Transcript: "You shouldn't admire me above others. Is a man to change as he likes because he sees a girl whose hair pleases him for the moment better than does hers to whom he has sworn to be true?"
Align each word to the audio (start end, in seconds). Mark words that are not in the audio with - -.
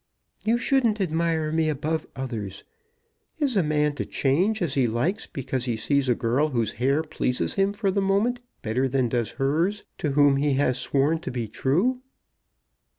"You 0.43 0.57
shouldn't 0.57 0.99
admire 0.99 1.51
me 1.51 1.69
above 1.69 2.07
others. 2.15 2.63
Is 3.37 3.55
a 3.55 3.61
man 3.61 3.93
to 3.97 4.03
change 4.03 4.59
as 4.63 4.73
he 4.73 4.87
likes 4.87 5.27
because 5.27 5.65
he 5.65 5.75
sees 5.75 6.09
a 6.09 6.15
girl 6.15 6.49
whose 6.49 6.71
hair 6.71 7.03
pleases 7.03 7.53
him 7.53 7.71
for 7.71 7.91
the 7.91 8.01
moment 8.01 8.39
better 8.63 8.87
than 8.87 9.09
does 9.09 9.33
hers 9.33 9.83
to 9.99 10.13
whom 10.13 10.37
he 10.37 10.53
has 10.53 10.79
sworn 10.79 11.19
to 11.19 11.29
be 11.29 11.47
true?" 11.47 12.01